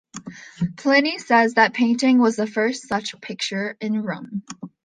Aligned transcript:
Pliny 0.77 1.19
says 1.19 1.53
that 1.53 1.73
the 1.73 1.77
painting 1.77 2.17
was 2.17 2.35
the 2.35 2.47
first 2.47 2.87
such 2.87 3.13
picture 3.21 3.77
in 3.79 4.01
Rome. 4.01 4.41